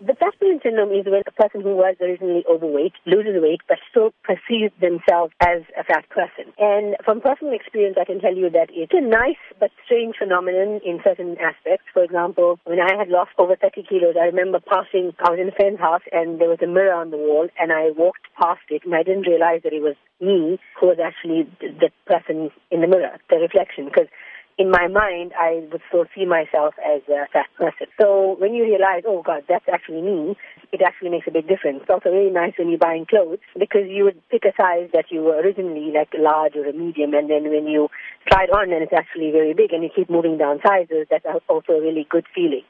[0.00, 4.14] The brain syndrome is when a person who was originally overweight loses weight but still
[4.22, 6.54] perceives themselves as a fat person.
[6.56, 10.80] And from personal experience, I can tell you that it's a nice but strange phenomenon
[10.86, 11.86] in certain aspects.
[11.92, 15.48] For example, when I had lost over 30 kilos, I remember passing, I was in
[15.48, 18.70] a friend's house and there was a mirror on the wall and I walked past
[18.70, 22.80] it and I didn't realize that it was me who was actually the person in
[22.82, 24.06] the mirror, the reflection, because
[24.58, 27.86] in my mind, I would still see myself as a fat person.
[28.00, 30.36] So when you realize, oh God, that's actually me,
[30.72, 31.78] it actually makes a big difference.
[31.82, 35.06] It's also really nice when you're buying clothes because you would pick a size that
[35.10, 37.88] you were originally like large or a medium, and then when you
[38.26, 41.24] try it on and it's actually very big, and you keep moving down sizes, that's
[41.48, 42.66] also a really good feeling.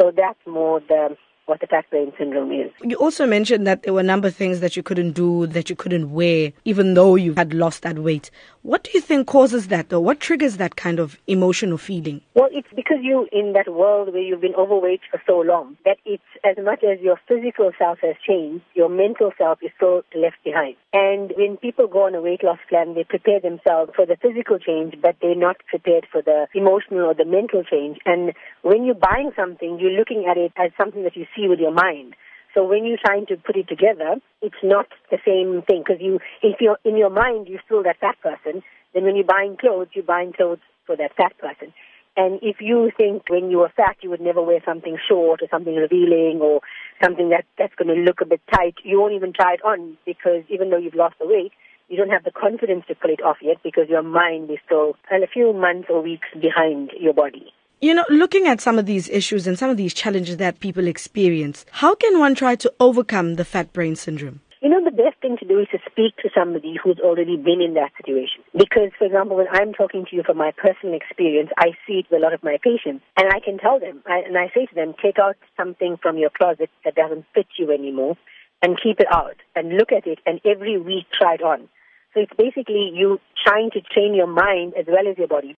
[0.00, 2.70] So that's more the what the fat brain syndrome is.
[2.82, 5.70] You also mentioned that there were a number of things that you couldn't do, that
[5.70, 8.30] you couldn't wear, even though you had lost that weight.
[8.62, 10.00] What do you think causes that, though?
[10.00, 12.20] What triggers that kind of emotional feeling?
[12.34, 15.98] Well, it's because you're in that world where you've been overweight for so long that
[16.04, 20.36] it's as much as your physical self has changed, your mental self is still left
[20.44, 20.76] behind.
[20.92, 24.58] And when people go on a weight loss plan, they prepare themselves for the physical
[24.58, 27.98] change, but they're not prepared for the emotional or the mental change.
[28.04, 31.60] And when you're buying something, you're looking at it as something that you see with
[31.60, 32.14] your mind.
[32.54, 36.20] So when you're trying to put it together, it's not the same thing because you,
[36.42, 38.62] if you're in your mind, you're still that fat person.
[38.94, 41.74] Then when you're buying clothes, you're buying clothes for that fat person.
[42.16, 45.48] And if you think when you were fat you would never wear something short or
[45.50, 46.60] something revealing or
[47.02, 49.98] something that that's going to look a bit tight, you won't even try it on
[50.06, 51.52] because even though you've lost the weight,
[51.88, 54.96] you don't have the confidence to pull it off yet because your mind is still
[55.12, 57.52] a few months or weeks behind your body.
[57.78, 60.86] You know, looking at some of these issues and some of these challenges that people
[60.86, 64.40] experience, how can one try to overcome the fat brain syndrome?
[64.62, 67.60] You know, the best thing to do is to speak to somebody who's already been
[67.60, 68.40] in that situation.
[68.56, 72.06] Because, for example, when I'm talking to you from my personal experience, I see it
[72.10, 73.04] with a lot of my patients.
[73.18, 76.16] And I can tell them, I, and I say to them, take out something from
[76.16, 78.16] your closet that doesn't fit you anymore
[78.62, 81.68] and keep it out and look at it and every week try it on.
[82.14, 85.54] So it's basically you trying to train your mind as well as your body.